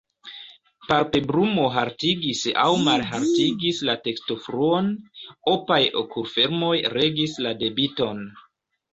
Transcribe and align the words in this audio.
Palpebrumo 0.85 1.65
haltigis 1.73 2.39
aŭ 2.61 2.69
malhaltigis 2.87 3.81
la 3.89 3.95
tekstofluon, 4.07 4.87
opaj 5.53 5.77
okulfermoj 6.01 6.71
regis 6.95 7.37
la 7.49 7.53
debiton. 7.61 8.25